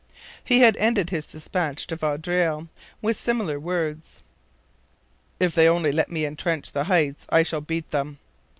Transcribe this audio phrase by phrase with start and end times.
[0.43, 2.69] He had ended his dispatch to Vaudreuil
[3.03, 4.23] with similar words:
[5.39, 8.17] 'If they only let me entrench the heights I shall beat them.'